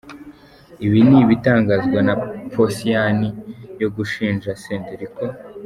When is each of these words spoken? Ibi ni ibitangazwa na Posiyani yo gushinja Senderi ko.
Ibi 0.85 0.99
ni 1.09 1.17
ibitangazwa 1.23 1.99
na 2.07 2.13
Posiyani 2.55 3.29
yo 3.81 3.87
gushinja 3.95 4.59
Senderi 4.63 5.07
ko. 5.15 5.25